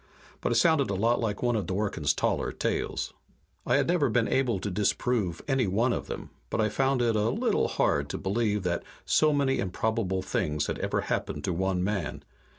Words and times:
But 0.41 0.51
it 0.51 0.55
sounded 0.55 0.89
a 0.89 0.95
lot 0.95 1.19
like 1.19 1.43
one 1.43 1.55
of 1.55 1.67
Dworken's 1.67 2.15
taller 2.15 2.51
tales. 2.51 3.13
I 3.67 3.75
had 3.75 3.85
never 3.87 4.09
been 4.09 4.27
able 4.27 4.57
to 4.59 4.71
disprove 4.71 5.43
any 5.47 5.67
one 5.67 5.93
of 5.93 6.07
them, 6.07 6.31
but 6.49 6.59
I 6.59 6.69
found 6.69 7.03
it 7.03 7.15
a 7.15 7.29
little 7.29 7.67
hard 7.67 8.09
to 8.09 8.17
believe 8.17 8.63
that 8.63 8.81
so 9.05 9.31
many 9.31 9.59
improbable 9.59 10.23
things 10.23 10.65
had 10.65 10.79
ever 10.79 11.01
happened 11.01 11.43
to 11.43 11.53
one 11.53 11.83
man. 11.83 12.23